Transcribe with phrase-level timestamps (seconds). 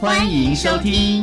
[0.00, 1.22] 欢迎收听。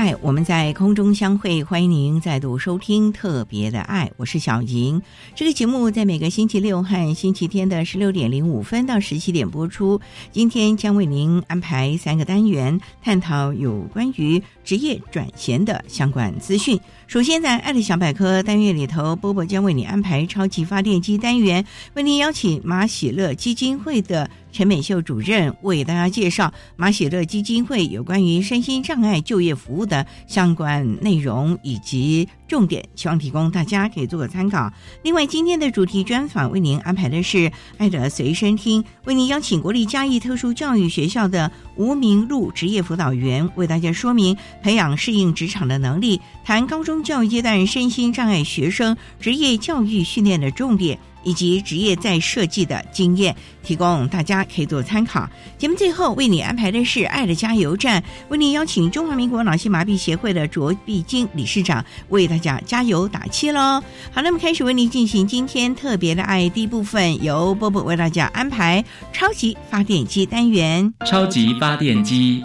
[0.00, 1.62] 爱，我们在空中相会。
[1.62, 5.02] 欢迎您再度收听《特别的爱》，我是小莹。
[5.34, 10.00] 这个节目在每个星期六和星期天的十六点零五分到十七点播出。
[10.32, 16.80] 今天将为您安排三个单元，探讨有关于职业转型的相关资讯。
[17.10, 24.30] 首先，在爱的小百科单元里头，波波将为你安排超级发电机单元，为您邀请马喜乐基金会的。
[24.52, 34.72] 陈美秀主任为大家介绍马喜乐基金会有关于身心障碍就业服务的相关内容以及重点，希望提供大家可以做个参考。
[35.04, 50.98] 另外，今天的主题专访为您安排的是爱的随身听，为您邀请国立嘉义特殊教育学校的吴明路职业辅导员为大家说明培养适应职场的能力，谈高中教育阶段身心障碍学生职业教育训练的重点。
[51.22, 55.28] 以及职业再设计的经验，提供大家可以做参考。
[55.58, 63.82] 节目最后为你安排的是爱的加油站，为你邀请中华民国脑性麻痹协会的卓碧金理事长为大家加油打气喽。
[64.12, 70.92] 好，那么开始为您进行今天特别的爱第一部分，由波波为大家安排超级发电机单元。
[71.06, 72.42] 超级发电机，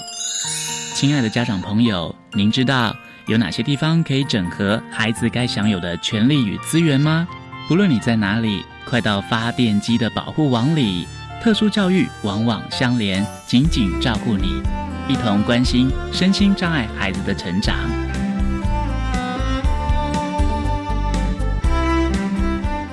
[0.93, 2.95] 亲爱的家长朋友，您知道
[3.27, 7.27] 有哪些地方可以整合孩子该享有的权利与资源吗？
[7.67, 11.07] 不论你在哪里，快到发电机的保护网里。
[11.41, 14.61] 特殊教育网网相连，紧紧照顾你，
[15.07, 17.75] 一同关心身心障碍孩子的成长。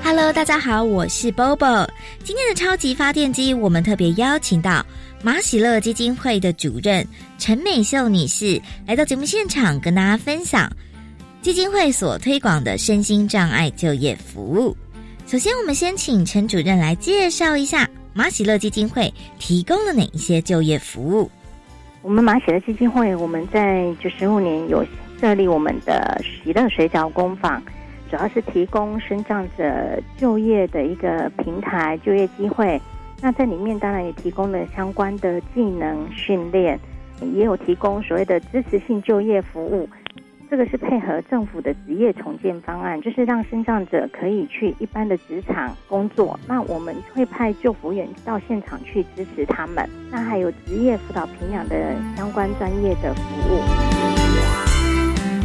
[0.02, 1.86] Hello，大家好，我是 Bobo。
[2.24, 4.84] 今天的超级发电机，我们特别邀请到
[5.22, 7.06] 马喜乐基金会的主任
[7.38, 10.70] 陈美秀女士来到节目现场，跟大家分享。
[11.42, 14.76] 基金会所推广的身心障碍就业服务。
[15.26, 21.28] 首先，我们先请陈主任来介绍一下马喜乐基金会提供了哪一些就业服务。
[22.00, 24.86] 我们马喜乐基金会，我们在九十五年有
[25.20, 27.60] 设立我们的喜乐水饺工坊，
[28.08, 32.81] 主要是提供身障者就业的一个平台、就业机会。
[33.20, 36.78] 那在里面当然也提供了相关的技能训练，
[37.34, 39.88] 也有提供所谓的支持性就业服务。
[40.52, 46.38] 这个是配合政府的职业重建方案，就是让身障者可以去一般的职场工作。
[46.46, 49.88] 那我们会派救服员到现场去支持他们。
[50.10, 53.62] 那还有职业辅导培养的相关专业的服务。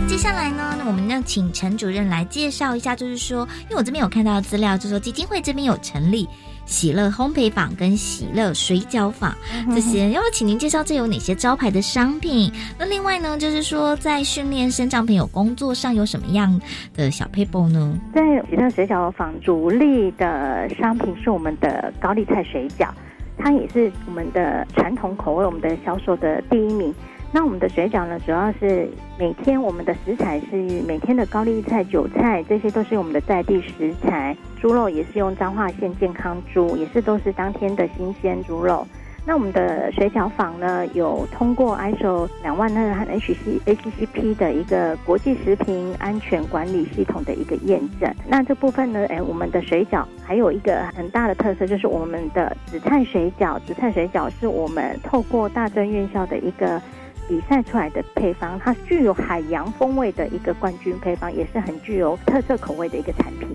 [0.09, 6.27] 接下来呢，那我们要请陈主任来介绍一下，就是说，因为我这边有看到资料，就说基金会这边有成立。
[6.67, 9.35] 喜乐烘焙坊跟喜乐水饺坊
[9.73, 12.51] 这些，要不请您介绍这有哪些招牌的商品？
[12.77, 16.61] 那另外呢，就是说在训练生长朋友工作上有什么样
[16.93, 17.97] 的小 paper 呢？
[18.13, 22.89] 在喜乐水饺坊主力的商品是我们的高丽菜水饺，
[23.37, 26.93] 它也是我们的传统口味，我们的销售的第一名。
[27.33, 28.89] 那我们的水饺呢，主要是
[29.19, 30.55] 每天我们的食材是
[30.87, 34.35] 每天的高丽菜、韭菜，这些都是我们的在地食材。
[34.59, 38.87] 猪肉也是用彰化县健康猪，也是都是当天的新鲜猪肉。
[39.25, 48.09] 那我们的水饺坊呢，有通过 ISO 两万二和 HC ACCP 的一个国际食品安全管理系统的一个验证。
[48.25, 53.59] 那这部分呢，哎，我们的水饺还有一个很大的特色，就是我们的紫菜水饺。
[53.67, 56.81] 紫菜水饺是我们透过大专院校的一个。
[57.27, 63.47] 比赛出来的配方，它具有海洋风味的一个冠军配方，也是很具有特色口味的一个产品，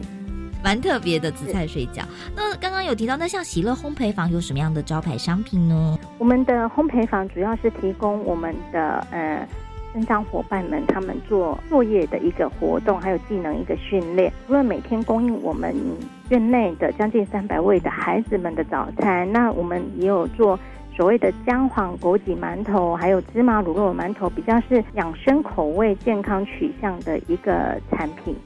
[0.62, 2.02] 蛮特别的紫菜水饺。
[2.36, 5.98] 那刚刚有提到，那像喜乐烘焙坊有什么样的招牌商品呢？
[6.18, 9.48] 我们的烘焙坊主要是提供我们的呃
[9.92, 14.32] 生长伙伴们他们做作业的一个活动，还有技能一个训练。
[14.46, 15.74] 除了每天供应我们
[16.28, 20.58] 院内的将近三百位的孩子们的早餐，那我们也有做
[20.96, 28.36] 所谓的姜黄枸杞馒头，还有芝麻卤肉馒头，比较是养生口味、健康取向的一个产品。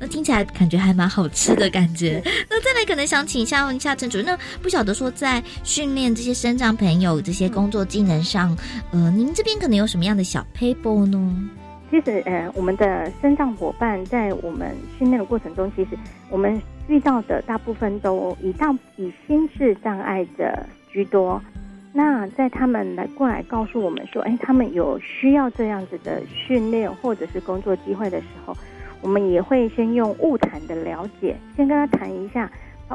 [0.00, 2.22] 那听起来感觉还蛮好吃的感觉。
[2.48, 8.56] 那再来可能想请一下问一下陈主任，那不晓得说在训练这些生长朋友这些工作技能上，
[8.92, 11.50] 呃，您这边可能有什么样的小 paper 呢？
[11.90, 15.98] 其实，呃，我们的生长伙伴在我们训练的过程中，其实
[16.30, 21.42] 我们遇到的大部分都以大以心智障碍者居多。
[21.92, 28.56] 那在他们来过来告诉我们说，哎，他们有需要这样子的训练或者是工作机会的时候。
[29.00, 32.50] 我们也会先用物谈的了解，先跟他谈一下。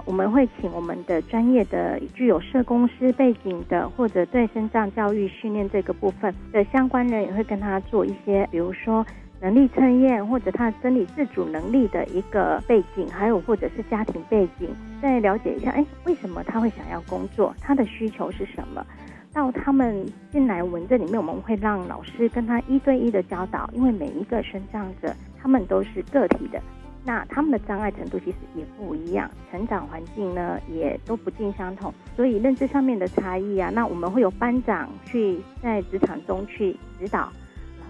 [0.06, 9.06] 我们会请我们的专业的、具有社工师背景的，或者对身障教育训练这个部分的相关人，也会跟他做一些，比如说
[9.44, 14.70] 能力测验，或者他生理自主能力的一个背景，还有或者是家庭背景，
[15.02, 17.54] 再了解一下，哎，为什么他会想要工作？
[17.60, 18.82] 他的需求是什么？
[19.34, 25.14] 到他们进来文这里面，我们会让老师跟他一对一的教导，因为每一个身障者。
[25.42, 26.62] 他们都是个体的，
[27.04, 37.30] 那他们的障碍程度其实也不一样，成长环境呢也都不尽相同，所以认知上面的差异啊，那我们会有班长去在职场中去指导，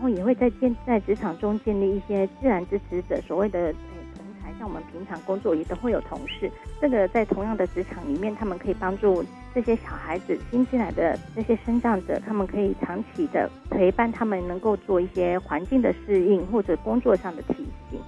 [0.04, 6.52] 后也会在建在职场中建立一些自然支持者，所谓的同才，像我们平常工作也都会有同事，
[6.82, 9.24] 这个在同样的职场里面，他们可以帮助。
[9.56, 17.54] 这些小孩子新进来的这些生长者，他们可以长期的陪伴他们，能够做一些环境的适应或者工作上的提
[17.88, 18.02] 醒。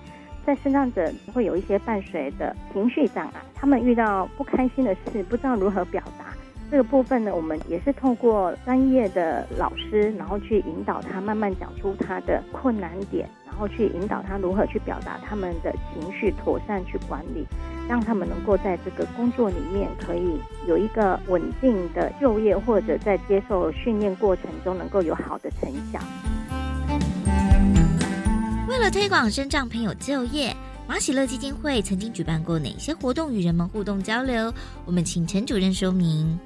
[0.43, 6.34] 在生长者会有一些伴随的情绪障碍，他们遇到不开心的事，不知道如何表达。
[6.71, 17.45] 这个部分呢，我们也是透过专业的老师，然后去引导他慢慢讲出他的困难点，然后去引导他如何去表达他们的情绪，妥善去管理。
[17.87, 25.99] 让他们能够在这个工作里面可以有一个稳定的就业，或者在接受训练过程中能够有好的成效。
[28.67, 30.51] 为了推广身障朋友就业，
[30.87, 34.51] 马喜乐基金会曾经举办过哪些活动与人们互动交流？
[34.83, 36.39] 我们请陈主任说明。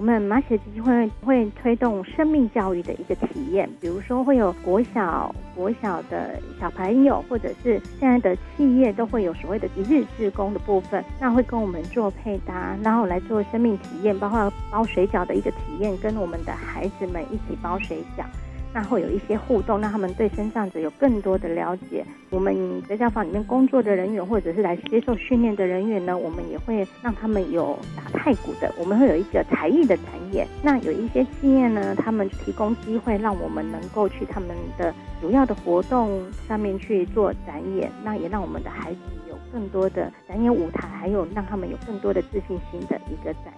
[0.00, 18.24] 我们马雪基金会会推动生命教育的一个体验，比如说会有国小国小的小朋友，或者是现在的企业都会有所谓的一日志工的部分，那会跟我们做配搭，然后来做生命体验，包括包水饺的一个体验，跟我们的孩子们一起包水饺。
[18.72, 22.04] 那会有一些互动，让他们对身障者有更多的了解。
[22.30, 30.46] 我们在教房里面工作的人员，或者是来接受训练的人员呢，我们也会让他们有打太鼓的，我们会有一个才艺的展演。
[30.62, 43.52] 那有一些企业呢，他们提供机会，让我们能够去他们的主要的活动上面去做展演，那也让我们的孩子有更多的展演舞台，还有让他们有更多的自信心的一个展。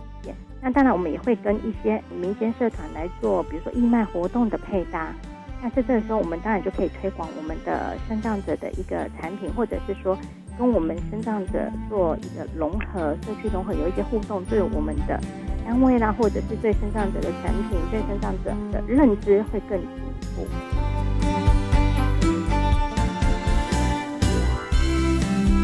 [0.64, 5.12] 那当然，我们也会跟一些民间社团来做，比如说义卖活动的配搭。
[5.60, 10.16] 那在这个时候，我们当然就可以推广我们的生障者的一个产品，或者是说
[10.56, 15.20] 跟我们生障者做一个融合、社区融合，有一些互动，对我们的
[15.66, 20.46] 单位啦，或者是对生障者的产品、对生障者的认知会更进一步。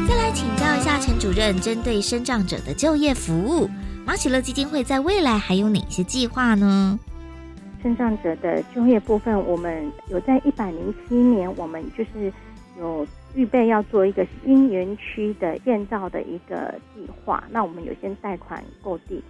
[0.08, 3.68] 再来请教一下陈主任，针对生障者的就业服务。
[4.08, 6.98] 马喜乐基金会在未来还有哪些计划呢？
[7.82, 12.32] 身障者的就业部分，我们有在一百零七年，我们就是
[12.78, 17.44] 有预备要做一个新园区的建造的一个计划。
[17.50, 19.22] 那我们有先贷款购地，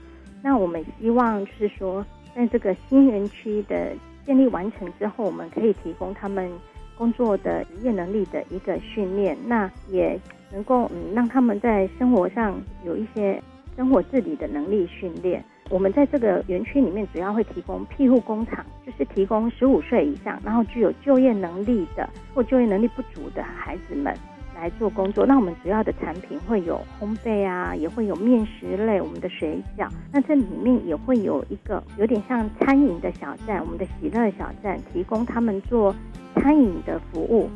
[0.44, 3.92] 那我们希望就是说，在这个新园区的
[4.25, 6.49] 建立完成之后，我们可以提供他们
[6.97, 10.16] 工作的职业能力的一个训练，那也
[10.52, 13.42] 能够嗯让他们在生活上有一些。
[13.78, 24.12] 生活自理的能力训练，我们在这个园区里面主要会提供庇护工厂，就是提供十五岁以上，然后具有就业能力的或就业能力不足的孩子们
[24.56, 25.25] 来做工作。
[25.25, 29.88] 那我们主要的产品会有烘焙啊，也会有面食类，我们的水饺。
[30.12, 35.94] 那这里面也会有一个有点像餐饮的小站，我们的喜乐小站，提供他们做
[36.35, 37.49] 餐饮的服务。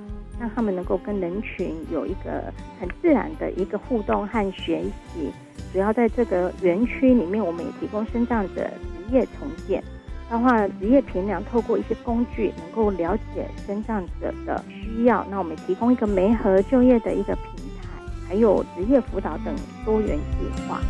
[0.42, 5.30] 让他们能够跟人群有一个很自然的一个互动和学习。
[5.72, 9.80] 主要在这个园区里面，我们也提供身障者职业重建，
[10.28, 15.24] 包括职业评量，透过一些工具能够了解身障者的需要。
[15.30, 17.88] 那我们提供一个媒合就业的一个平台，
[18.28, 20.80] 还有职业辅导等多元计划。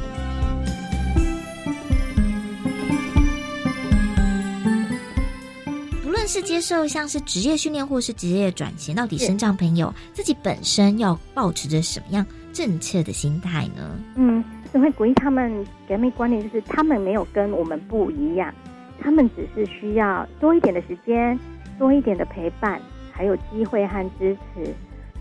[6.13, 13.99] 论是接受像是职业训练或是职业转型，到底身障朋友自己本身要保持着什么样正确的心态呢？
[14.17, 18.55] 嗯，我会鼓励他们，给他们观念就是他们没有跟我们不一样，
[19.01, 21.39] 他们只是需要多一点的时间，
[21.79, 24.73] 多一点的陪伴，还有机会和支持。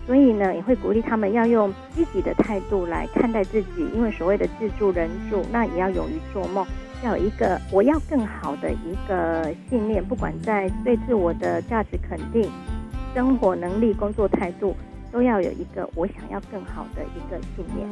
[0.07, 6.65] 所以呢，也会鼓励他们要用积极的态度来看待自己，因为所谓的自助人助，那也要勇于做梦，
[7.03, 12.49] 要有一个我要更好的一个信念，不管在对自我的价值肯定、
[13.15, 14.75] 生活能力、工作态度，
[15.11, 17.89] 都要有一个我想要更好的一个信念。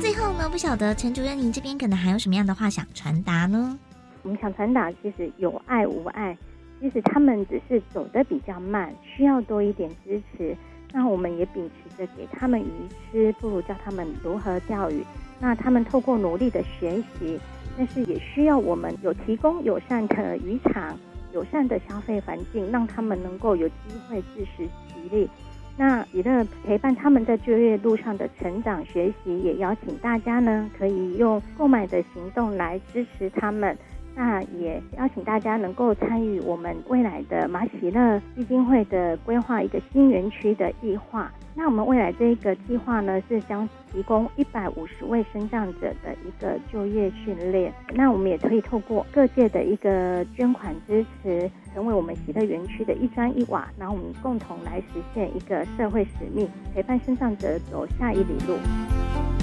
[0.00, 3.76] 最后呢，不晓得陈主任，您这边可能还有什么样的话想传达呢？
[4.22, 6.36] 我们想传达，其实有爱无爱。
[6.80, 10.56] 其实他们只是走得比较慢，需要多一点支持。
[10.92, 12.66] 那我们也秉持给他们鱼
[13.10, 15.04] 吃，不如教他们如何钓鱼。
[15.38, 17.38] 那他们透过努力的学习，
[17.76, 20.98] 但是也需要我们有提供友善的渔场、
[21.32, 23.74] 友善的消费环境，让他们能够有机
[24.08, 25.28] 会自食其力。
[25.76, 33.76] 那也乐陪伴他们在就业路上的成长学习，也邀请大家呢，可以用购买的行动来支持他们。
[34.14, 41.30] 那也邀请大家能够参与我们未来的马喜乐基金会的规划一个新园区的计划。
[41.54, 47.72] 那我们未来这一个计划呢，是将提供一百五十位生障者的一个就业训练。
[47.94, 59.39] 那我们也可以透过各界的一个捐款支持，成为我们喜乐园区的一砖一瓦，然后我们共同来实现一个社会使命，陪伴生障者走下一里路。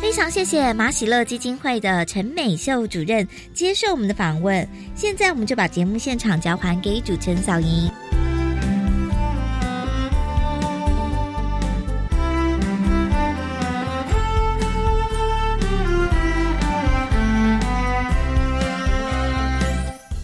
[0.00, 4.66] 非常谢谢马喜乐基金会的陈美秀主任接受我们的访问。
[4.94, 8.07] 现在我们就把节目现场交还给主持人小莹。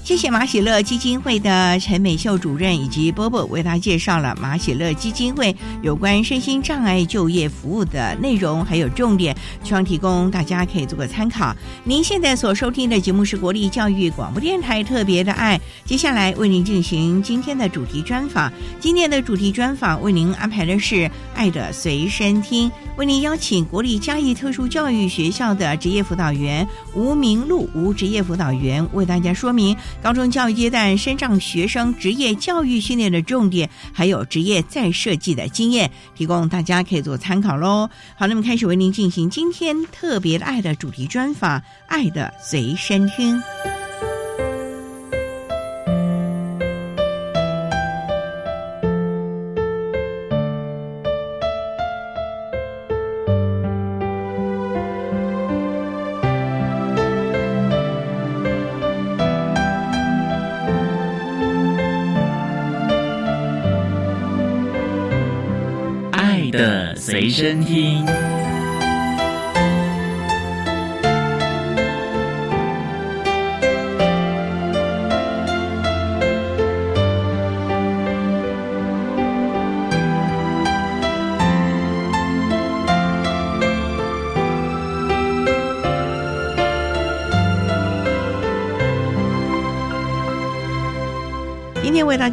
[0.05, 11.57] 谢谢马喜乐基金会的陈美秀主任以及波波为他介绍了马喜乐基金会有关身心障碍就业服务的内容还有重点，希望提供大家可以做个参考。
[11.85, 18.53] 您现在所收听的节目是国立教育广播电台特别的爱，接下来为您进行今天的主题专访。
[18.79, 29.75] 今天的主题专访为您安排的是爱的随身听，为您邀请国立嘉义特殊教育学校的职业辅导员吴明路吴职业辅导员为大家说明。
[30.03, 37.89] 高中教育阶段，身障学生职业教育训练的重点，还有职业再设计的经验，提供大家可以做参考喽。
[38.17, 43.37] 好，那么开始为您进行今天特别的爱的主题专访，《爱的随身听》。
[67.35, 68.24] 身听。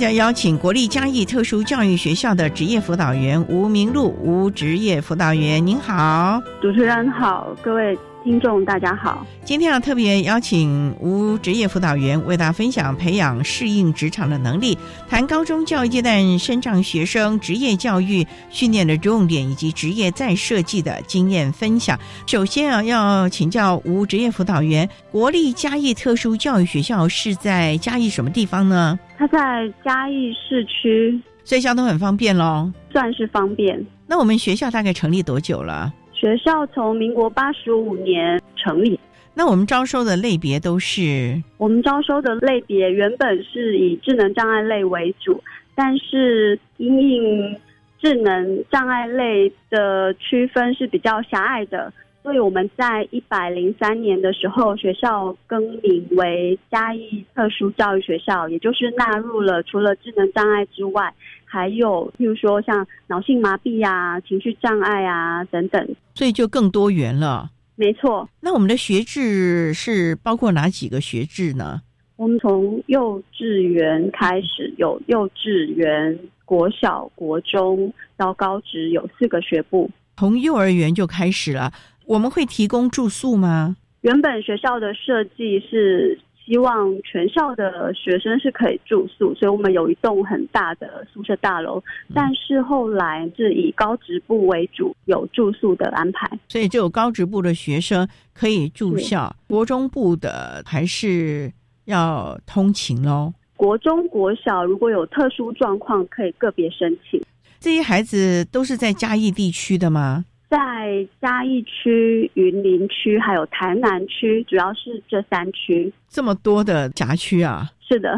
[0.01, 7.95] 要邀请国立嘉义特殊教育学校的职业辅导员吴明璐吴职业辅导员，您好，主持人好，各位。
[8.23, 14.77] 听众大家好，今天要特别邀请吴职业辅导员为大家分享培养适应职场的能力，
[15.09, 21.99] 谈高中教育阶段生障学生职业教育训练的重点以及职业再设计的经验分享。
[22.27, 28.99] 首先啊，要请教吴职业辅导员，国立嘉义特殊教育学校是在嘉义什么地方呢？
[29.17, 29.37] 它在
[29.83, 33.83] 嘉义市区，所以交通很方便喽，算是方便。
[34.05, 35.91] 那我们学校大概成立多久了？
[36.21, 38.99] 学校从民国八十五年成立。
[39.33, 41.41] 那我们招收的类别都是？
[41.57, 47.57] 我们招收的类别原本是以智能障碍类为主，但是因应
[47.99, 61.11] 智能障碍类的区分是比较狭隘的，所以我们在一百零三年的时候，学校更名为嘉义特殊教育学校，也就是纳入了除了智能障碍之外。
[61.51, 67.51] 还有，譬如说像脑性麻痹啊、情绪障碍啊等等，所以就更多元了。
[67.75, 71.81] 没错，那我们的学制是包括哪几个学制呢？
[72.15, 79.89] 我们从幼稚园开始，有幼稚园、国小、国中到高职，有四个学部。
[80.15, 81.73] 从幼儿园就开始了。
[82.05, 83.75] 我们会提供住宿吗？
[84.01, 91.81] 原本学校的设计是希望全校的学生是可以住宿，所以我们有一栋很大的宿舍大楼。
[92.13, 101.51] 但是后来是以高职部为主，有住宿的安排，所以就有高职部的学生可以住校，国中部的还是
[101.85, 103.33] 要通勤喽。
[103.55, 107.21] 国中、国小如果有特殊状况，可以个别申请。
[107.59, 110.25] 这些孩子都是在嘉义地区的吗？
[110.51, 115.91] 在嘉义区、云林区还有台南区，主要是这三区。
[116.09, 117.71] 这么多的辖区啊！
[117.87, 118.13] 是的，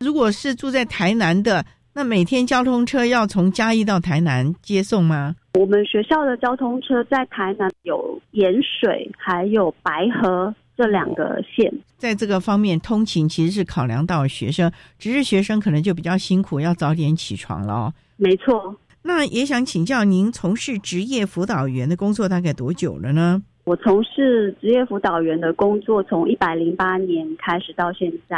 [0.00, 1.62] 如果是住在台南的，
[1.92, 5.36] 那每天交通车要从嘉义到台南接送吗？
[5.60, 17.94] 我们学校的交通车在台南有盐水还有白河这两个县，在这个方面通勤其实是考量到学生，只是学生可能就比较辛苦，要早点起床了哦。
[18.16, 18.74] 没错。
[19.06, 23.42] 那也想请教您，从事职业辅导员的工作大概多久了呢？
[23.64, 28.36] 我从事职业辅导员的工作，从一百零八年开始到现在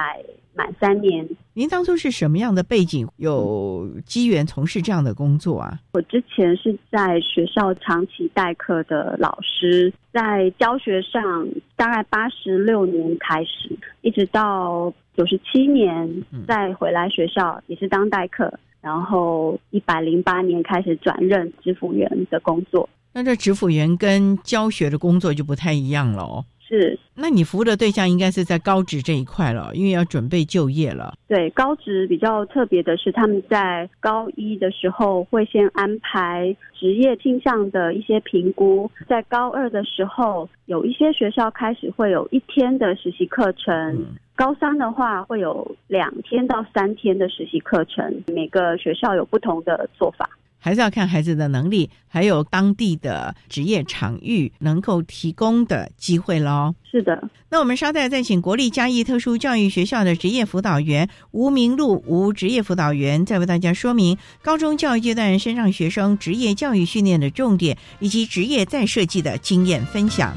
[0.54, 1.28] 满三年。
[1.54, 5.78] 您当初是什么样的背景，有机缘从事这样的工作啊？
[5.92, 18.52] 我之前是在学校长期代课的老师，在教学上大概八十六年开始，一直到九十七年再回来学校，也是当代课。
[18.87, 26.45] 然后一百零八年开始转任支辅员的工作，那这支辅员跟教学的工作就不太一样了哦。
[26.68, 31.14] 是，那你服务的对象应该是在高职这一块了，因为要准备就业了。
[31.28, 44.04] 对，高职比较特别的是，他们在高一的时候会先安排职业倾向的一些评估，在高二的时候有一些学校开始会有一天的实习课程。
[44.35, 56.75] 高三的话会有两天到三天的实习课程，每个学校有不同的做法，还是要看孩子的能力，还有当地的职业场域能够提供的机会喽。
[56.90, 70.35] 是的，那我们稍待再请国立嘉义特殊教育学校的职业辅导员吴明路吴职业辅导员，再为大家说明高中教育阶段身上学生职业教育训练的重点，以及职业再设计的经验分享。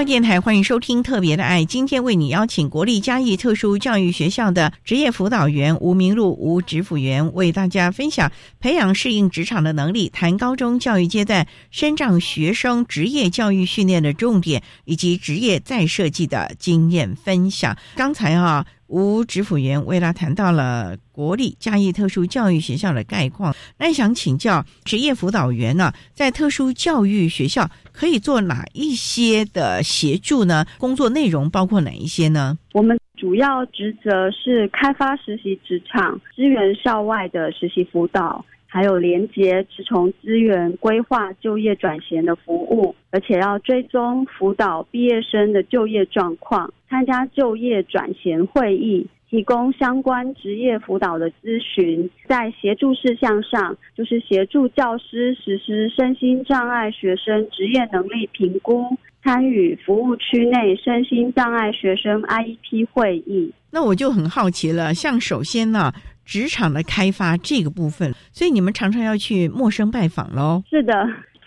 [0.00, 17.76] 教电台欢迎收听《特别的爱》，今天为你邀请国立嘉义特殊教育学校的职业辅导员吴明路吴职辅员，为大家分享培养适应职场的能力，谈高中教育阶段深障学生职业教育训练的重点，以及职业再设计的经验分享。
[17.94, 18.64] 刚才啊。
[18.90, 30.66] 吴指辅员为他谈到了国立嘉义特殊教育学校的概况，那想请教职业辅导员呢，在特殊教育学校可以做哪一些的协助呢？
[30.76, 32.58] 工作内容包括哪一些呢？
[32.72, 38.44] 我们主要职责是开发实习职场、支援校外的实习辅导。
[38.72, 52.10] 还有连接职从资源规划就业转型的服务，而且要追踪辅导毕业生的就业状况，参加就业转型会议，提供相关职业辅导的咨询。
[52.26, 58.84] 在协助事项上，就是协助教师实施身心障碍学生职业能力评估，
[59.22, 63.52] 参与服务区内身心障碍学生 IEP 会议。
[63.70, 65.92] 那我就很好奇了，像首先呢。
[66.22, 70.62] 职场的开发这个部分，所以你们常常要去陌生拜访喽。
[70.70, 70.94] 是的，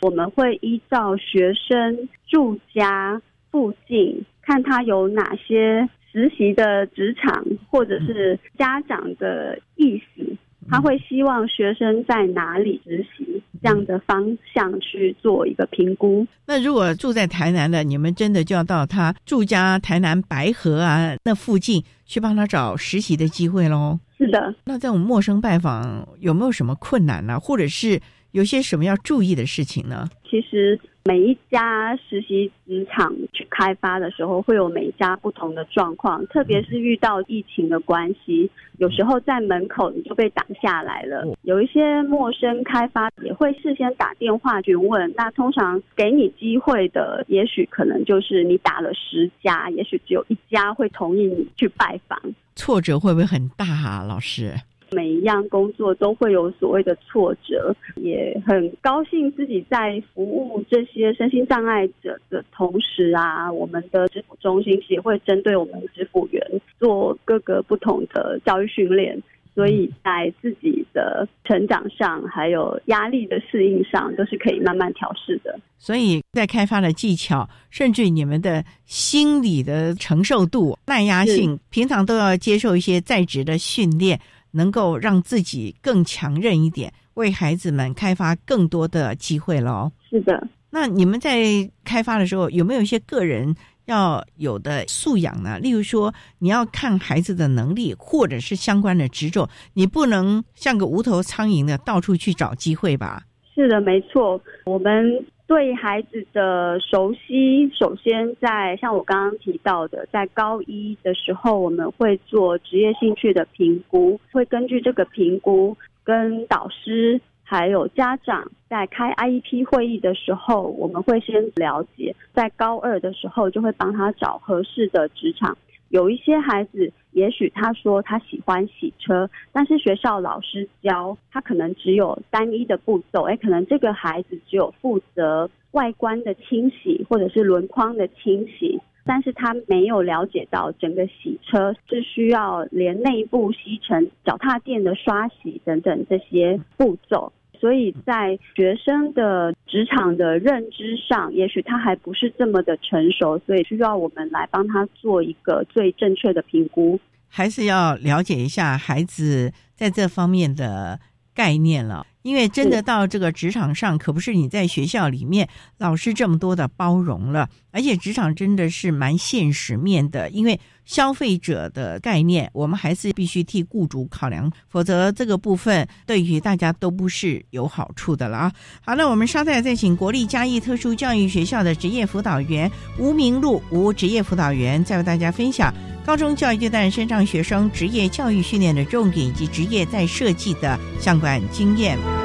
[0.01, 10.23] 我们会依照学生住家附近，看他有哪些实习的职场，或者是家长的意思，
[10.69, 16.27] 他会希望学生在哪里实习，这样的方向去做一个评估。
[16.45, 23.97] 那如果住在台南的，你们真的就要到他住家台南白河啊那附近去帮他找实习的机会喽。
[24.17, 27.39] 是的，那在我们陌生拜访有没有什么困难呢？
[27.39, 27.99] 或者是
[28.31, 30.09] 有些什么要注意的事情呢？
[30.29, 30.79] 其实。
[31.05, 41.25] 每一家实习职场去开发的时候，会有每一家不同的状况，特别是遇到疫情的关系，有时候在门口你就被挡下来了。
[41.41, 52.17] 有一些陌生开发也会事先打电话询问，那通常给你机会的，也许可能就是你打了十家，也许只有一家会同意你去拜访。
[52.55, 54.53] 挫折会不会很大啊，老师？
[54.93, 66.41] 每一样工作都会有所谓的挫折，也很高兴自己在服务这些身心障碍者的同时啊，我们的支付中心也会针对我们支付员
[66.79, 69.21] 做各个不同的教育训练，
[69.55, 75.59] 所以在自己的成长上，还有压力的适应上，都是可以慢慢调试的。
[75.77, 84.19] 所以在开发的技巧，甚至你们的心理的承受度、耐压性，平常都要接受一些在职的训练。
[84.53, 89.91] 能够让自己更强韧一点，为孩子们开发更多的机会喽。
[90.09, 95.59] 是的，那你们在开发的时候，有没有一些个人要有的素养呢？
[95.59, 103.23] 例如说，你要看孩子的能力，或者是相关的执着，你不能像个无头苍蝇的到处去找机会吧？
[103.53, 105.25] 是的，没错，我们。
[105.45, 125.57] 对孩子的熟悉，首先在像我刚刚提到的，在高一的时候，我们会做职业兴趣的评估，会根据这个评估，跟导师还有家长在开 IEP 会议的时候，我们会先了解，在高二的时候就会帮他找合适的职场。
[125.93, 147.31] 有一些孩子，也许他说他喜欢洗车，但是学校老师教他可能只有单一的步骤，哎，可能这个孩子只有负责外观的清洗或者是轮框的清洗，但是他没有了解到整个洗车是需要连内部吸尘、脚踏垫的刷洗等等这些步骤。
[147.63, 156.99] 所以在学生的职场的认知上，也许他还不是这么的成熟，所以需要我们来帮他做一个最正确的评估。
[157.29, 160.99] 还是要了解一下孩子在这方面的
[161.33, 170.59] 概念了，因为真的到这个职场上，可不是你在学校里面老师这么多的包容了，而且职场真的是蛮现实面的，因为。
[170.85, 178.53] 消费者的概念，我们还是必须替雇主考量，否则这个部分对于大家都不是有好处的了啊！
[178.81, 185.73] 好，了我们稍待再请国立嘉义特殊教育学校的职业辅导员吴明路吴职业辅导员，再为大家分享
[186.05, 192.22] 高中教育阶段身上学生职业教育训练的重点以及职业在设计的相关经验。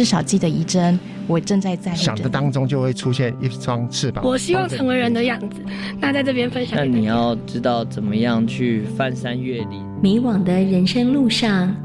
[0.00, 4.24] 至少记得一针，我正在在想的当中就会出现一双翅膀。
[4.24, 5.60] 我希望成为人的样子。
[6.00, 9.84] 那在这边分享，那你要知道怎么样去翻山越岭。
[10.02, 11.76] 迷惘的人生路上，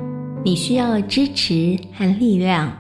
[0.46, 2.72] 你需要支持和力量。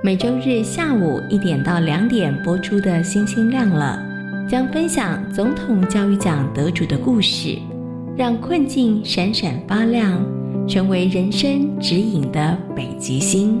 [0.00, 4.00] 每周日下午一点到两点播出的《星星亮了》，
[4.48, 7.58] 将分享总统教育奖得主的故事，
[8.16, 10.24] 让困境闪闪发亮。
[10.68, 13.60] 成为人生指引的北极星。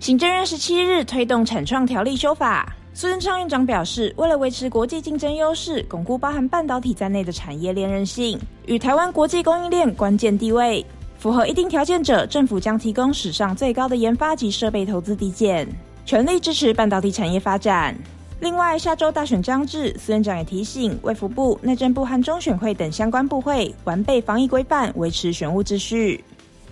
[0.00, 10.84] 行政院十七日推动产创条例修法，苏贞昌院长表示，为了维持国际竞争优势，巩固包含半导体在内的产业链韧性与台湾国际供应链关键地位，
[11.18, 15.68] 符合一定条件者，政府将提供史上最高的研发及设备投资抵减，
[16.06, 17.94] 全力支持半导体产业发展。
[18.40, 26.24] 另外，下周大选将至，苏院长也提醒卫福部、内政部和中选会等相关部会完备防疫规范，维持选务秩序。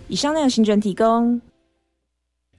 [0.09, 1.39] 以上内容，新闻提供。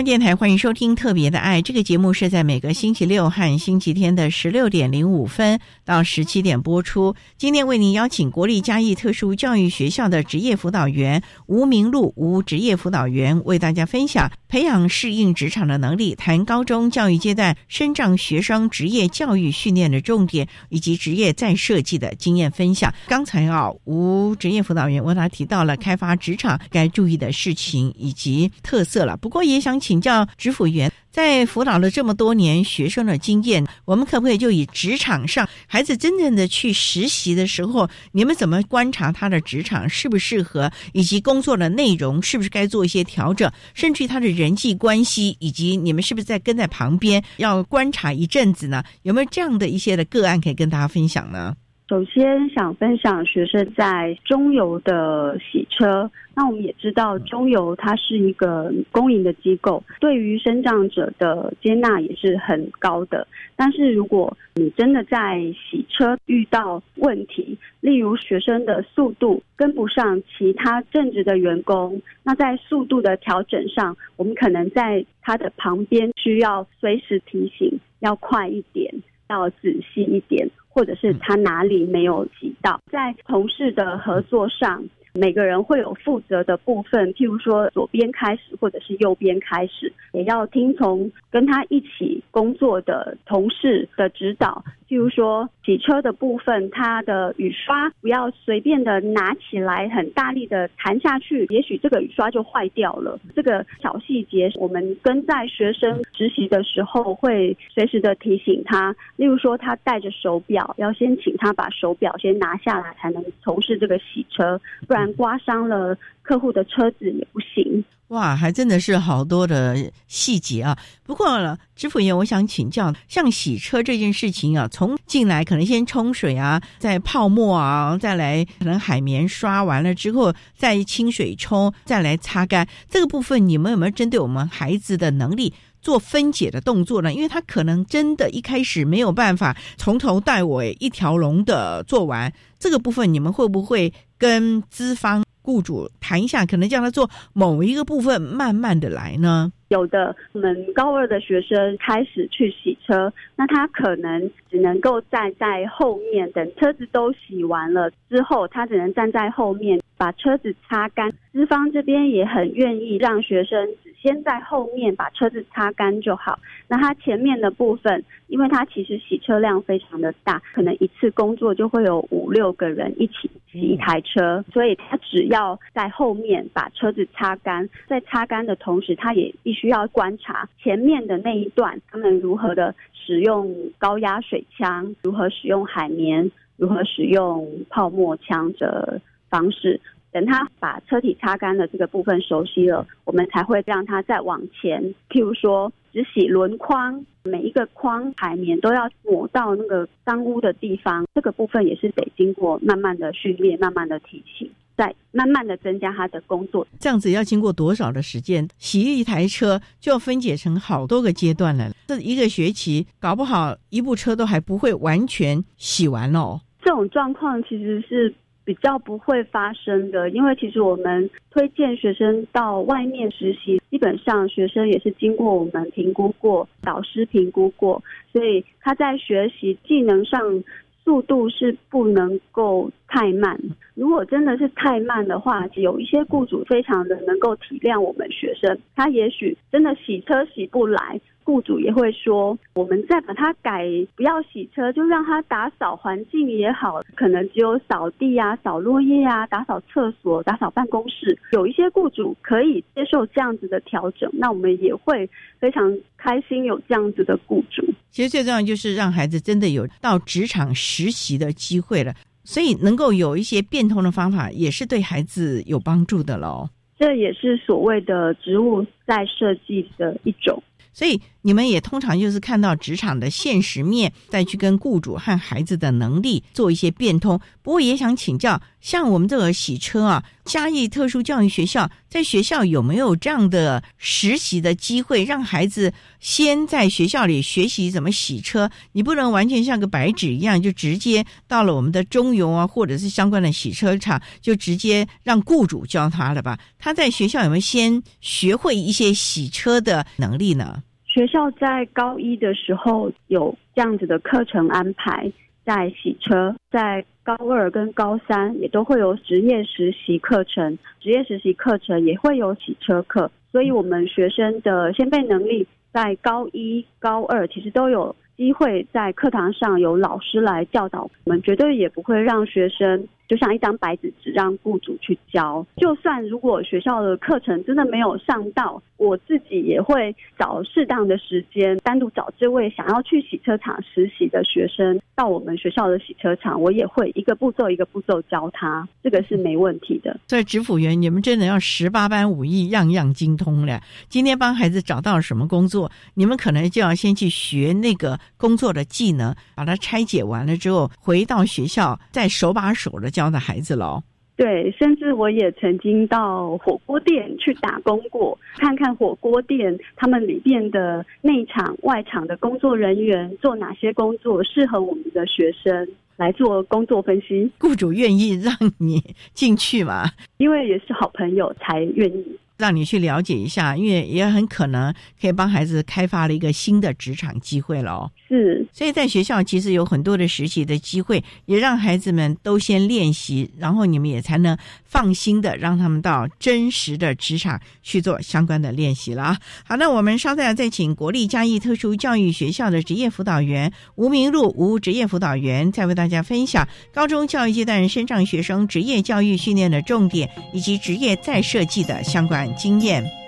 [0.00, 7.14] 电台欢迎收听《特别的爱》这个节目，是在每个星期六和星期天的十六点零五分到十七点播出。
[7.36, 22.92] 今天为您邀请国立嘉义特殊教育学校的职业辅导员吴明路吴职业辅导员为大家分享培养适应职场的能力，谈高中教育阶段生长学生职业教育训练的重点以及职业再设计的经验分享。
[23.06, 29.16] 刚才啊，吴职业辅导员为他提到了开发职场该注意的事情以及特色了。
[29.16, 30.02] 不过也想请。
[30.02, 48.82] 教职辅员，在辅导了这么多年学生的经验，我们可不可以就以职场上孩子真正的去实习的时候，你们怎么观察他的职场适不适合，以及工作的内容是不是该做一些调整，甚至于他的人际关系，以及你们是不是在跟在旁边要观察一阵子呢？
[49.02, 51.54] 有没有这样的一些的个案可以跟大家分享呢？
[51.92, 56.10] 首先想分享学生在中油的洗车。
[56.34, 63.28] 那我们也知道中油它是一个公营的机构，对于生长者的接纳也是很高的。
[63.56, 78.90] 但是如果你真的在洗车遇到问题，例如学生的速度跟不上其他正职的员工，那在速度的调整上，我们可能在他的旁边需要随时提醒，要快一点，
[79.28, 80.48] 要仔细一点。
[80.72, 84.82] 或者是他哪里没有提到，在同事的合作上。
[85.14, 94.64] 每个人会有负责的部分，譬如说左边开始，或者是右边开始，也要听从跟他一起工作的同事的指导。
[94.88, 103.18] 譬如说洗车的部分，他的雨刷不要随便的拿起来，很大力的弹下去，也许这个雨刷就坏掉了。
[103.34, 108.94] 这个小细节，我们跟在学生实习的时候会随时的提醒他。
[109.16, 115.01] 例如说他戴着手表，要先请他把手表先拿下来，才能从事这个洗车，不然。
[115.14, 120.76] 刮伤了客户的车子也不行哇，还真的是好多的细节啊！
[121.02, 135.54] 不过，支付员，我想请教，像洗车这件事情啊，从进来可能先冲水啊，再泡沫啊，再来可能海绵刷完了之后再清水冲，再来擦干，这个部分你们有没有针对我们孩子的能力？
[135.82, 149.52] 做分解的动作呢，因为他可能真的一开始没有办法从头到尾一条龙的做完这个部分，你们会不会跟资方雇主谈一下，可能叫他做某一个部分，慢慢的来呢？
[149.68, 159.80] 有的，我们高二的学生开始去洗车，那他可能只能够站在后面，等车子都洗完了之后，他只能站在后面。
[160.02, 161.08] 把车子擦干。
[161.32, 163.68] 资方这边也很愿意让学生
[164.02, 166.38] 先在后面把车子擦干就好。
[166.66, 186.30] 那它前面的部分，因为它其实洗车量非常的大，可能一次工作就会有五六个人一起洗一台车，所以它只要在后面把车子擦干，在擦干的同时，它也必须要观察前面的那一段他们如何的使用高压水枪，如何使用海绵。
[186.58, 189.80] 如何使用泡沫枪的方式？
[190.12, 194.94] 等他把车体擦干的这个部分熟悉了，我们才会让他再往前。
[195.08, 201.06] 譬如说，只洗轮框，每一个框海绵都要抹到那个脏污的地方。
[201.14, 206.66] 这个部分也是得经过慢慢的训练，慢慢的提醒，再慢慢的增加他的工作。
[206.78, 208.46] 这样子要经过多少的时间？
[208.58, 211.70] 洗一台车就要分解成好多个阶段了。
[211.86, 216.40] 这一个学期搞不好一部车都还不会完全洗完哦。
[216.62, 230.42] 这种状况其实是比较不会发生的，因为其实我们推荐学生到外面实习，基本上学生也是经过我们评估过，导师评估过，所以他在学习技能上
[230.84, 233.40] 速度是不能够太慢。
[233.74, 241.00] 如果真的是太慢的话，有一些雇主非常的能够体谅我们学生，他也许真的洗车洗不来。
[241.24, 251.18] 雇主也会说，我们再把它改，不要洗车，就让它打扫环境也好，可能只有扫地啊、扫落叶啊、打扫厕所、打扫办公室。
[251.32, 255.08] 有一些雇主可以接受这样子的调整，那我们也会
[255.38, 257.64] 非常开心有这样子的雇主。
[257.90, 261.92] 其实最重要就是让孩子真的有到职场实习的机会了，
[262.24, 266.48] 所以能够有一些变通的方法，也是对孩子有帮助的喽。
[266.78, 270.42] 这也是所谓的职务在设计的一种。
[270.72, 277.20] 所以你们也通常就是看到职场的现实面，再去跟雇主和孩子的能力做一些变通。
[277.42, 288.48] 不过也想请教，像我们这个洗车啊，嘉义特殊教育学校在学校有没有这样的实习的机会，让孩子先在学校里学习怎么洗车？
[288.70, 296.38] 你不能完全像个白纸一样，就直接到了我们的中油啊，或者是相关的洗车厂，就直接让雇主教他了吧？
[296.56, 300.62] 他在学校有没有先学会一些洗车的能力呢？
[300.86, 305.10] 学校在高一的时候有这样子的课程安排，
[305.44, 322.86] 在洗车，在高二跟高三也都会有职业实习课程，职业实习课程也会有洗车课，所以我们学生的先备能力在高一、高二其实都有机会在课堂上有老师来教导，我们绝对也不会让学生。
[323.08, 325.44] 就像一张白纸，只让雇主去教。
[325.56, 340.00] 就算如果学校的课程真的没有上到，我自己也会找适当的时间，单独找这位想要去洗车场实习的学生到我们学校的洗车场，我也会一个步骤一个步骤教他，这个是没问题的。
[340.06, 343.60] 在职辅员，你们真的要十八般武艺，样样精通了。
[343.88, 353.12] 今天帮孩子找到什么工作，你们可能就要先去学那个工作的技能，把它拆解完了之后，回到学校再手把手的教。
[353.12, 353.82] 的孩子喽，
[354.16, 367.30] 对，甚至我也曾经到火锅店去打工过，看看火锅店他们里边的内场、外场的工作人员做哪些工作适合我们的学生来做工作分析。
[367.38, 369.90] 雇主愿意让你进去吗？
[370.16, 372.18] 因为也是好朋友才愿意。
[372.38, 377.90] 让你去了解一下，因为也很可能可以帮孩子开发了一个新的职场机会了哦。
[378.12, 389.18] 是，所以在学校其实有很多的实习的机会，也让孩子们都先练习，然后你们也才能放心的让他们到真实的职场去做相关的练习了啊。
[389.44, 402.28] 好，那我们稍待再请国立嘉义特殊教育学校的职业辅导员吴明路吴职业辅导员，再为大家分享高中教育阶段身上学生职业教育训练的重点以及职业再设计的相关。
[402.36, 403.01] 经验。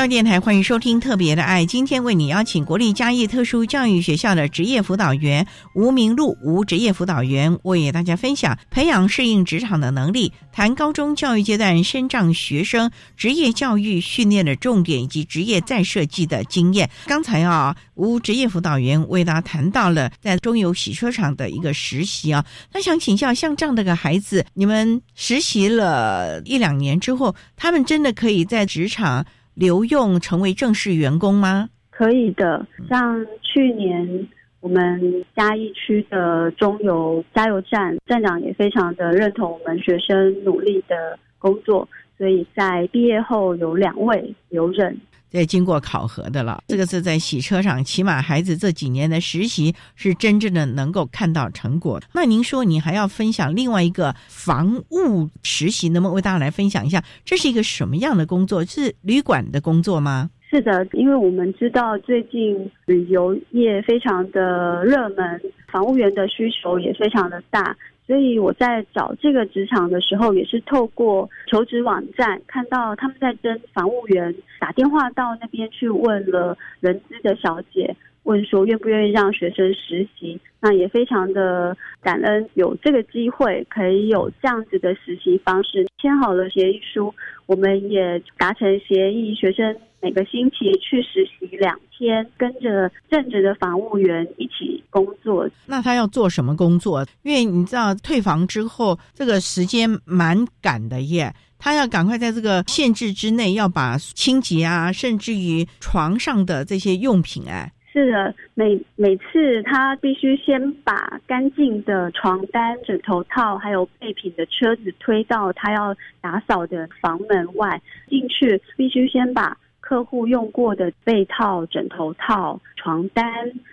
[0.00, 16.88] 教育电台欢迎收听《特别的爱》，今天为你邀请国立嘉义特殊教育学校的职业辅导员吴明路吴职业辅导员为大家分享培养适应职场的能力，谈高中教育阶段身障学生职业教育训练的重点以及职业再设计的经验。
[17.04, 22.42] 刚才啊，吴职业辅导员为大家谈到了在中油洗车场的一个实习啊，
[22.72, 29.26] 那想请教，像这样的个孩子，你们实习了一两年之后，他们真的可以在职场？
[29.60, 31.68] 留用成为正式员工吗？
[31.90, 32.66] 可以的。
[32.88, 34.26] 像去年
[34.60, 41.86] 我们嘉义区的中油加油站站长也非常的认同我们学生努力的工作，
[42.16, 44.98] 所以在毕业后有两位留任。
[45.30, 52.00] 在经过考核的了，这个是在洗车上，起码孩子这几年的实习是真正的能够看到成果。
[52.12, 57.02] 那您说，你还要分享另外一个防务实习，那么为大家来分享一下？
[57.24, 58.64] 这是一个什么样的工作？
[58.64, 60.30] 是旅馆的工作吗？
[60.50, 65.40] 是的，因为我们知道最近旅游业非常的热门，
[65.72, 67.76] 防务员的需求也非常的大。
[68.10, 77.94] 所以我在找这个职场的时候，也是透过求职网站看到他们在征防务员，打电话到那边去问了人资的小姐，
[78.24, 80.40] 问说愿不愿意让学生实习。
[80.62, 87.14] 那也非常的感恩有这个机会，可以有这样子的实习方式，签好了协议书，
[87.46, 89.74] 我们也达成协议，学生。
[90.02, 95.46] 每个星期去实习两天，跟着正职的防务员一起工作。
[95.66, 97.06] 那他要做什么工作？
[97.22, 107.70] 因为你知道退房之后，这个时间蛮赶的耶，他要赶快在这个限制之内，要把清洁啊，甚至于床上的这些用品，哎。
[107.92, 119.56] 是的，每每次他必须先把干净的床单、枕头套，还有备品的车子推到他要打扫的房门外进去，必须先把。
[119.80, 123.24] 客户用过的被套、枕头套、床单，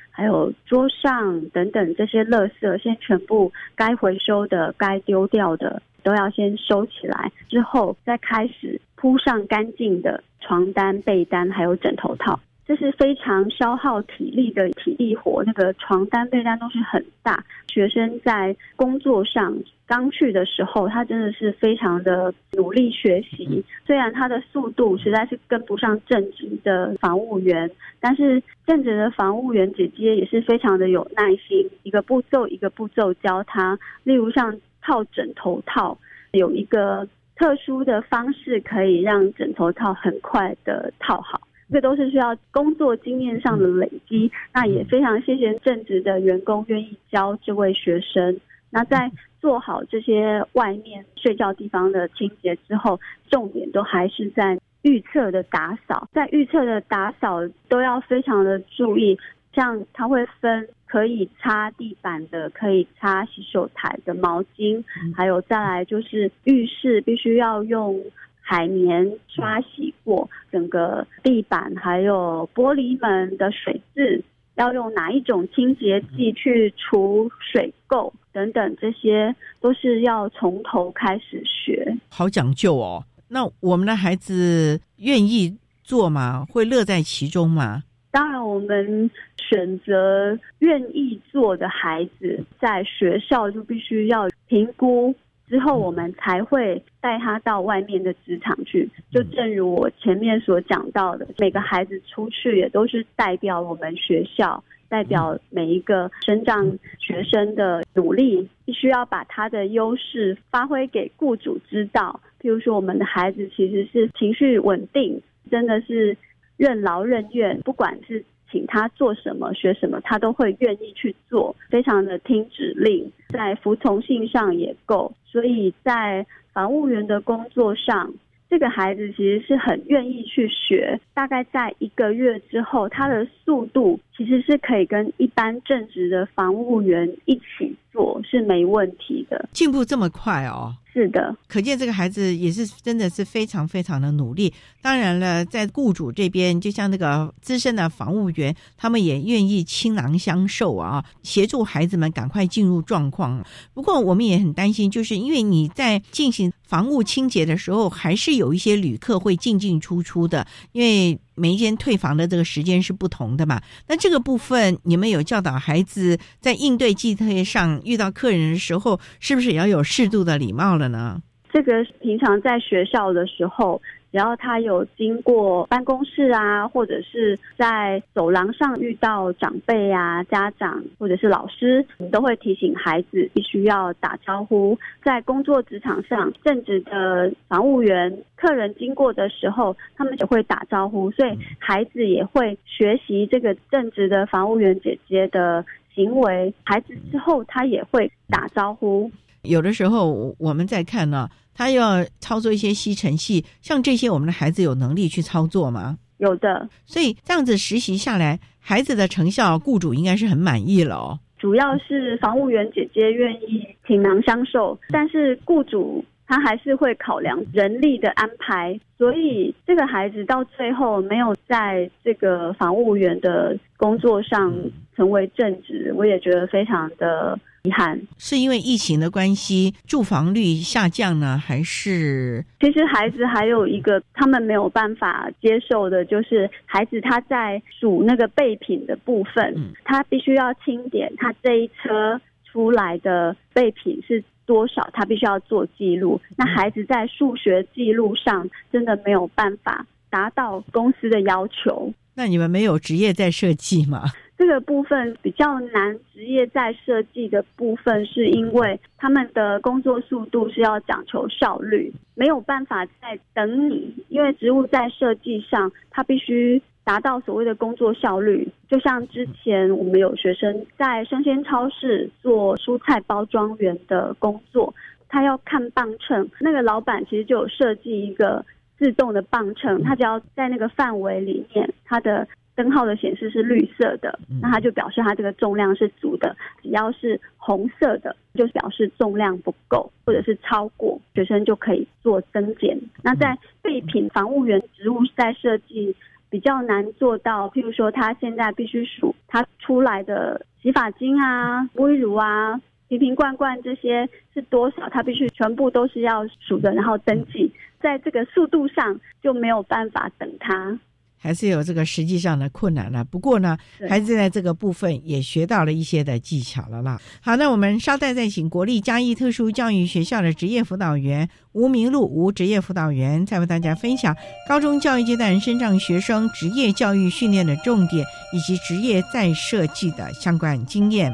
[0.10, 12.40] 还有桌上等等这些垃圾，先全部该回收的、该丢掉的，都要先收起来，之后再开始铺上干净的床单、被单，还有枕头套。
[12.68, 17.42] 这是非常消耗体力的体力活，那个床单被单都是很大。
[17.68, 23.64] 学生在工作上刚去的时候，他真的是非常的努力学习。
[23.86, 33.80] 虽然他的速度实在是跟不上正职的防务员，但是正职的防务员姐姐也是非常的有耐心，一个步骤一个步骤教他。
[34.04, 35.98] 例如像套枕头套，
[36.32, 37.08] 有一个
[37.38, 41.40] 特殊的方式可以让枕头套很快的套好。
[41.70, 48.40] 这都是需要工作经验上的累积，那也非常谢谢正职的员工愿意教这位学生。
[48.70, 49.12] 那在
[49.42, 53.00] 做好这些外面睡觉地方的清洁之后，
[53.30, 56.08] 重点都还是在预测的打扫。
[56.14, 59.18] 在预测的打扫都要非常的注意，
[59.54, 64.84] 像它会分可以擦地板的、可以擦洗手台的毛巾，
[65.16, 68.02] 还有再来就是浴室必须要用。
[68.50, 74.24] 海绵刷洗过整个地板，还有玻璃门的水渍，
[74.56, 81.94] 要用哪一种清洁剂去除水垢等等，这些都是要从头开始学。
[82.08, 83.04] 好讲究哦。
[83.28, 86.46] 那我们的孩子愿意做吗？
[86.50, 87.84] 会乐在其中吗？
[88.12, 95.14] 当然，我们选择愿意做的孩子，在学校就必须要评估。
[95.48, 98.90] 之后，我们才会带他到外面的职场去。
[99.10, 112.20] 就正如我前面所讲到的，每个孩子出去也都是代表我们学校，代表每一个生长学生的努力，必须要把他的优势发挥给雇主知道。
[112.42, 116.18] 譬如说，我们的孩子其实是情绪稳定，真的是
[116.58, 118.26] 任劳任怨，不管是。
[118.52, 128.14] 请他做什么、学什么，他都会愿意去做，非常的听指令，在服从性上也够，所以在防务员的工作上，
[128.50, 131.00] 这个孩子其实是很愿意去学。
[131.14, 139.50] 大概在一个月之后，他的速度其实是可以跟一般正职的防务员一起做，是没问题的。
[139.54, 140.76] 进步这么快哦！
[140.94, 144.54] 是的，可见这个孩子也是真的是非常非常的努力。
[144.82, 153.44] 当然了，在雇主这边，就像那个资深的防务员，他们也愿意倾囊相授啊，协助孩子们赶快进入状况。
[153.74, 161.20] 不过，我们也很担心，就是因为你在进行防务清洁的时候，还是有一些旅客会进进出出的，因为。
[161.38, 163.62] 每一间退房的这个时间是不同的嘛？
[163.88, 171.22] 那这个部分你们有教导孩子在应对祭退上遇到客人的时候，是不是也要有适度的礼貌了呢？
[171.54, 171.72] 这个
[172.02, 173.82] 平常在学校的时候，
[174.12, 184.78] 只要他有经过办公室啊，或者是在走廊上遇到长辈啊、家长或者是老师，都会提醒孩子必须要打招呼。
[185.04, 196.54] 在工作职场上，正直的防务员、客人经过的时候，他们就会打招呼，所以孩子也会学习这个正直的防务员姐姐的行为。
[196.64, 199.12] 孩子之后他也会打招呼。
[199.48, 201.28] 有的时候我们在看呢。
[201.60, 205.98] 他要操作一些吸尘器，像这些，我们的孩子有能力去操作吗？
[206.20, 211.18] 有的，所以这样子实习下来，孩子的成效，雇主应该是很满意了哦。
[211.40, 224.54] 主要是防务员姐姐愿意倾囊相授，但是雇主他还是会考量人力的安排，所以这个孩子到最后没有在这个防务员的工作上
[224.96, 227.40] 成为正职，我也觉得非常的。
[227.64, 232.46] 遗憾是因为疫情的关系，住房率下降呢，还是？
[232.60, 246.22] 其实孩子还有一个他们没有办法接受的，就是孩子他在数那个备品的部分，他必须要清点他这一车出来的备品是多少，他必须要做记录。
[246.38, 251.92] 那孩子在数学记录上真的没有办法达到公司的要求。
[252.16, 254.04] 那你们没有职业在设计吗？
[254.38, 268.48] 这个部分比较难，职业在设计的部分，是因为他们的工作速度是要讲求效率，没有办法在等你，因为职务在设计上，它必须达到所谓的工作效率。
[268.70, 274.72] 就像之前我们有学生在生鲜超市做蔬菜包装员的工作，
[275.10, 278.46] 他要看磅秤，那个老板其实就有设计一个
[278.78, 282.28] 自动的磅秤，他只要在那个范围里面，他的。
[282.58, 292.76] 灯号的显示是绿色的，那它就表示它这个重量是足的；只要是红色的，就表示重量不够或者是超过，学生就可以做增减。
[293.04, 295.96] 那在备品防务员职务在设计
[296.32, 310.80] 比较难做到，譬如说他现在必须数他出来的洗发精啊、沐浴乳啊、瓶瓶罐罐这些是多少，他必须全部都是要数的，然后登记，在这个速度上就没有办法等他。
[311.18, 313.04] 还是有这个实际上的困难了。
[313.04, 313.58] 不过呢，
[313.90, 317.00] 孩子在这个部分也学到了一些的技巧了啦。
[317.22, 324.16] 好，那我们稍待再请国立嘉义特殊教育学校的职业辅导员吴明路吴职业辅导员，再为大家分享
[324.48, 331.14] 高中教育阶段身障学生职业教育训练的重点以及职业再设计的相关经验。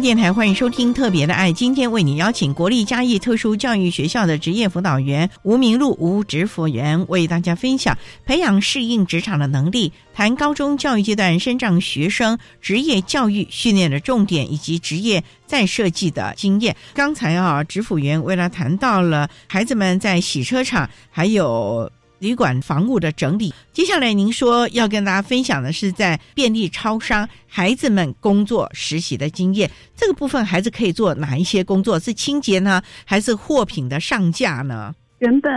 [0.00, 16.76] 电台欢迎收听《特别的爱》，今天为你邀请国立嘉义特殊教育学校的职业辅导员吴明路吴职辅员为大家分享培养适应职场的能力，谈高中教育阶段生长学生职业教育训练的重点以及职业再设计的经验。
[16.92, 21.90] 刚才啊，职辅员为了谈到了孩子们在洗车场还有。
[22.24, 23.52] 旅馆房屋的整理。
[23.70, 29.70] 接下来，您说要跟大家分享的是在便利超商孩子们工作实习的经验。
[29.94, 31.98] 这个部分孩子可以做哪一些工作？
[31.98, 34.94] 是清洁呢，还是货品的上架呢？
[35.18, 35.52] 原本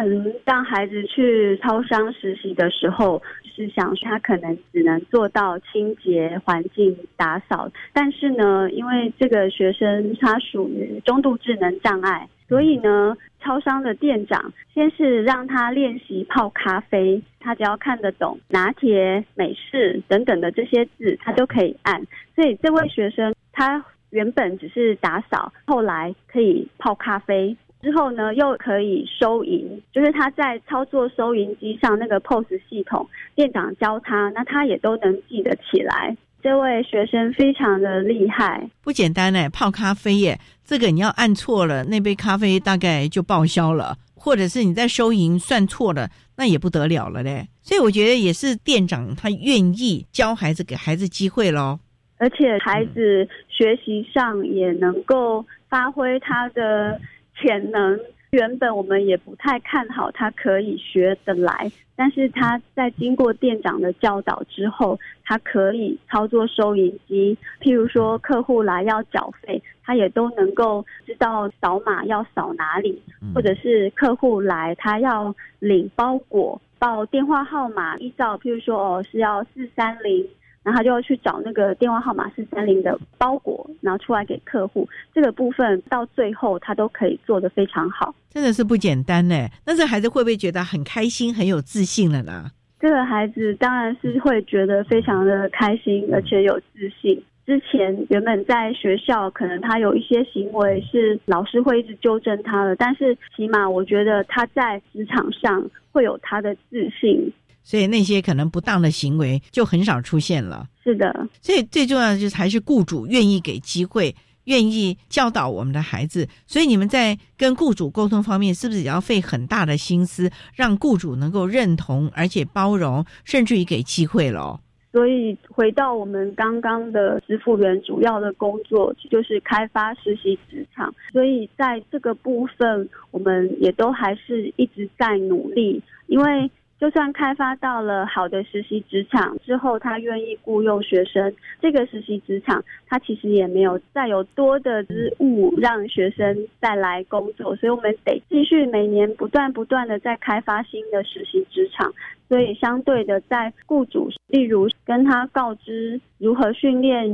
[0.45, 3.21] 让孩子去超商实习的时候，
[3.55, 22.05] 是想他可能只能做到清洁环境、打扫，但是呢，因为这个学生他属于中度智能障碍，所以呢，超商的店长先是让他练习泡咖啡，他只要看得懂拿铁、美式等等的这些字，他都可以按。
[22.35, 27.55] 所以这位学生他原本只是打扫，后来可以泡咖啡。
[27.79, 36.17] 之后呢，又可以收银，就是他在操作收银机上那个 POS 系统，店长教他，那他也都能记得起来。
[36.47, 47.49] 这位学生非常的厉害，不简单哎，泡咖啡耶，这个你要按错了，那杯咖啡大概就报销了，或者是你在收银算错了，那也不得了了嘞。
[47.61, 51.79] 所以我觉得也是店长他愿意教孩子，给孩子机会喽，
[52.17, 56.97] 而且孩子学习上也能够发挥他的。
[57.39, 57.99] 潜能
[58.31, 73.01] 原本我们也不太看好他可以学得来，但是他在经过店长的教导之后，他可以操作收银机，譬如说客户来要缴费，他也都能够知道扫码要扫哪里，
[73.33, 80.27] 或者是客户来他要领包裹报电话号码，依照譬如说哦是要四三零。
[80.67, 84.85] 然后他就要去找那个电话号码是三零的包裹，拿出来给客户。
[85.15, 89.47] 这个部分到最后他都可以做得非常好，真的是不简单呢。
[89.65, 92.51] 那这孩子会不会觉得很开心、很有自信了呢？
[92.81, 97.23] 这个孩子当然是会觉得非常的开心，而且有自信。
[97.45, 107.31] 之前原本在学校，可能他有一些行为是老师会一直纠正他的，但是起码我觉得他在职场上会有他的自信。
[107.67, 110.65] 所以那些可能不当的行为就很少出现了。
[110.81, 114.15] 是的，所以最重要的就是还是雇主愿意给机会，
[114.45, 116.25] 愿意教导我们的孩子。
[116.45, 124.61] 所以你们在跟雇主沟通方面，是不是也要费很大的心思，让雇主能够认同，而且包容，甚至于给机会喽？
[124.93, 130.95] 所以回到我们刚刚的支付员，主要的工作就是开发实习职场。
[131.11, 136.49] 所以在这个部分，我们也都还是一直在努力，因为。
[136.79, 151.91] 就算开发到了好的实习职场之后，他愿意雇佣学生，这个实习职场他其实也没有再有多的职务让学生再来工作，所以我们得继续每年不断不断的在开发新的实习职场。
[152.29, 157.09] 所以相对的，在雇主例如跟他告知如何训练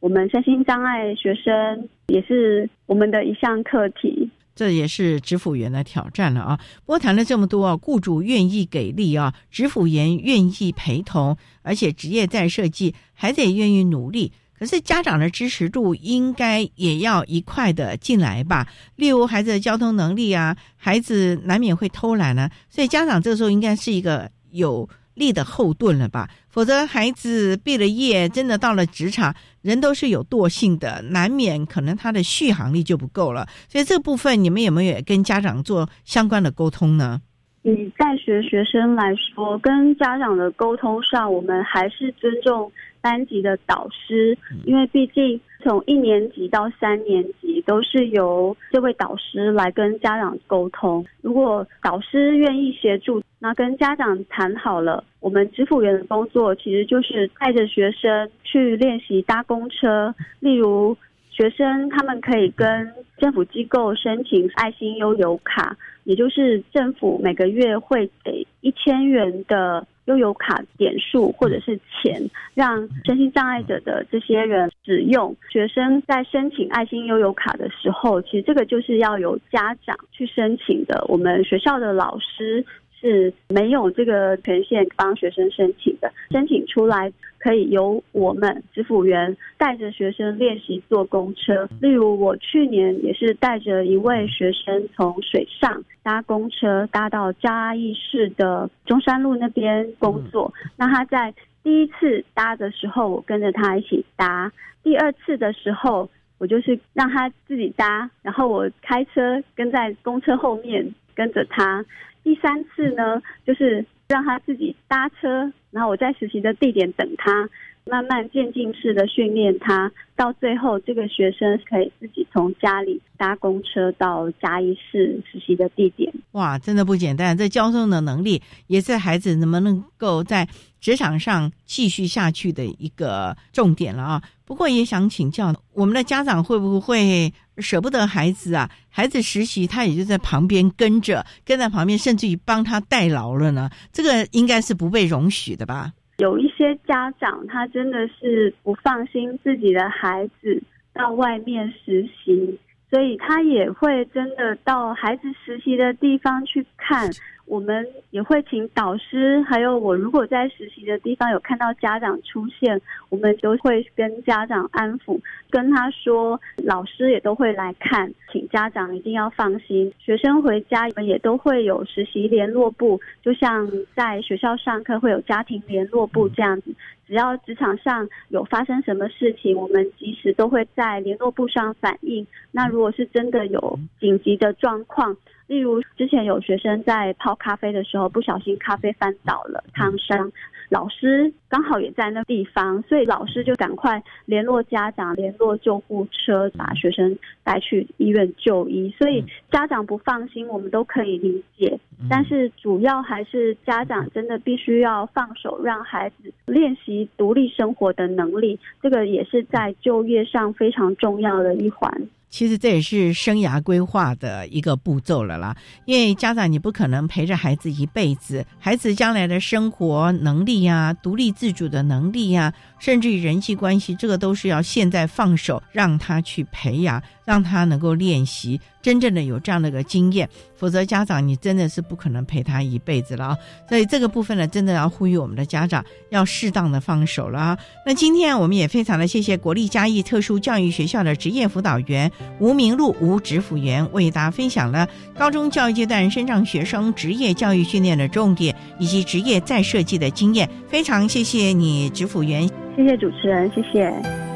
[0.00, 4.19] 我们身心障碍学生，也是我们的一项课题。
[4.54, 6.60] 这也是指辅员的挑战了啊！
[6.84, 14.32] 不过谈了这么多啊，雇主愿意给力啊，指辅员愿意陪同，而且职业在设计，孩子也愿意努力。
[14.58, 18.66] 可是家长的支持度应该也要一块的进来吧？
[18.96, 24.88] 例如孩子的交通能力啊，孩子难免会偷懒呢，所以家长这时候应该是一个有。
[25.20, 26.28] 力的后盾了吧？
[26.48, 33.46] 否则孩子毕了业，真的到了职场，人都是有惰性的，难免可能他的续航力就不够了。
[33.68, 37.20] 所以这部分你们有没有跟家长做相关的沟通呢？
[37.62, 51.04] 嗯在学学生来说，跟家长的沟通上，我们还是尊重班级的导师，因为毕竟从一年级到三年级都是由这位导师来跟家长沟通。
[51.20, 60.96] 如果导师愿意协助，那跟家长谈好了，我们支付员的工作其实就是带着学生去练习搭公车，例如。
[61.32, 65.74] 学生他们可以跟政府机构申请爱心悠游卡，
[66.04, 72.20] 也就是政府每个月会给一千元的悠游卡点数或者是钱，
[72.52, 75.34] 让身心障碍者的这些人使用。
[75.50, 81.02] 学生在申请爱心悠游卡的时候，其实这个就是要由家长去申请的。
[81.08, 82.66] 我们学校的老师。
[83.00, 91.66] 是没有这个权限帮学生申请的，申请出来可以由我们支付员带着学生练习坐公车。
[91.80, 100.52] 例如，我去年也是带着一位学生从水上搭公车搭到嘉义市的中山路那边工作。
[100.76, 101.32] 那他在
[101.62, 104.50] 第一次搭的时候，我跟着他一起搭；
[104.82, 111.82] 第二次的时候，我就是让他自己搭，然后我开车跟在公车后面跟着他。
[112.22, 117.48] 第三次呢，就是让他自己搭车，然后我在实习的地点等他，
[117.84, 126.12] 慢慢渐进式的训练他，到最后这个学生可以自己从家里搭公车到嘉义市实习的地点。
[126.32, 127.36] 哇，真的不简单！
[127.36, 130.46] 这教授的能力也是孩子能不能够在
[130.80, 134.22] 职场上继续下去的一个重点了啊。
[134.44, 138.68] 不过也想请教，我们的家长会不会舍不得孩子啊？
[138.88, 143.70] 孩子实习，他也就在旁边跟着，跟在旁边，甚至于帮他代劳了呢？
[143.92, 145.92] 这个应该是不被容许的吧？
[146.18, 150.62] 有一些家长，他真的是不放心自己的孩子
[150.92, 152.58] 到外面实习，
[152.90, 157.08] 所以他也会真的到孩子实习的地方去看。
[157.50, 165.20] 我们也会请导师，还有我如果在实习的地方有看到家长出现，我们都会跟家长安抚，
[165.50, 169.92] 跟他说，老师也都会来看，请家长一定要放心。
[169.98, 176.72] 学生回家，我们也都会有实习联络部，就像在学校上课会有家庭联络部这样子。
[177.08, 182.24] 只要职场上有发生什么事情，我们及时都会在联络部上反映。
[182.52, 185.16] 那如果是真的有紧急的状况，
[185.50, 190.30] 例如之前有学生在泡咖啡的时候不小心咖啡翻倒了，烫伤，
[190.68, 198.94] 老师刚好也在那地方，所以老师就赶快联络家长，联络救护车，把学生带去医院就医。
[198.96, 201.76] 所以家长不放心，我们都可以理解。
[202.08, 211.92] 但是主要还是家长真的必须要放手，让孩子练习独立生活的能力，这个也是在就业上非常重要的一环。
[212.30, 228.60] 其实这也是生涯规划的一个步骤了啦，因为家长你不可能陪着孩子一辈子，孩子将来的生活能力呀、独立自主的能力呀，甚至于人际关系，这个都是要现在放手让他去培养，让他能够练习。
[228.82, 233.38] 真正的有这样的一个经验，否则家长你真的是不可能陪他一辈子了啊！
[233.68, 237.58] 所以这个部分呢，真的要呼吁我们的家长要适当的放手了啊！
[237.86, 242.10] 那今天我们也非常的谢谢国立嘉义特殊教育学校的职业辅导员
[242.40, 254.29] 吴明路吴职辅员为大家分享了高中教育阶段升上学生职业教育训练的重点以及职业再设计的经验，非常谢谢你职辅员，谢谢主持人，谢谢。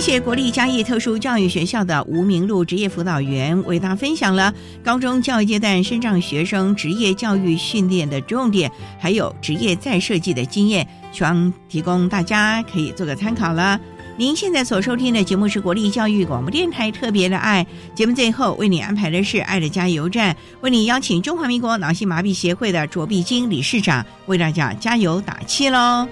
[0.00, 13.78] 谢国立嘉义特殊教育学校的吴明路职业辅导员为大家分享了高中教育阶段升障学生职业教育训练的重点，还有职业再设计的经验，希望提供大家可以做个参考了。
[14.16, 26.08] 您现在所收听的节目是国立教育广播电台特别的爱节目，最后为你安排的是爱的加油站，为你邀请中华民国脑性麻痹协会的卓碧金理事长为大家加油打气喽。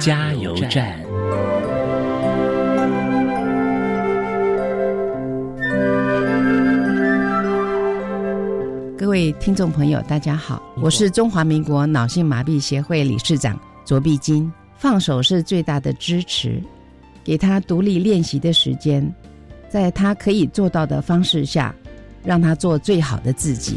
[0.00, 0.98] 加油站，
[8.96, 14.50] 各位听众朋友，大家好，我是中华民国脑性麻痹协会理事长卓碧金。
[14.78, 16.62] 放手是最大的支持，
[17.22, 19.06] 给他独立练习的时间，
[19.68, 21.74] 在他可以做到的方式下，
[22.24, 23.76] 让他做最好的自己。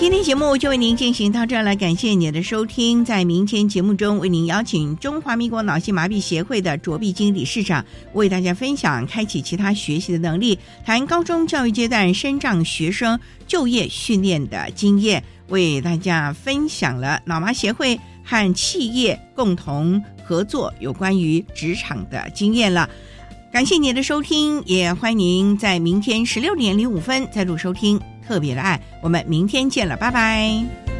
[0.00, 3.04] 今天节目就为您进行到这儿了，感谢您的收听。
[3.04, 7.84] 在明天节目中，为您邀请中华民国脑性麻痹协会的卓碧金理事长
[8.14, 22.88] 为大家分享开启其他学习的能力，谈高中教育阶段身障学生就业训练的经验，为大家分享了脑麻协会和企业共同合作有关于职场的经验了。
[23.52, 28.00] 感谢您的收听，也欢迎您在明天十六点零五分再度收听。
[28.30, 30.99] 特别的爱，我们明天见了，拜拜。